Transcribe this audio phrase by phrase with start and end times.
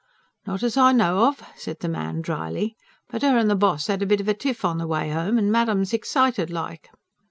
[0.47, 2.75] "Not as I know of," said the man dryly.
[3.09, 5.37] "But her and the boss had a bit of a tiff on the way home,
[5.37, 6.89] and Madam's excited like."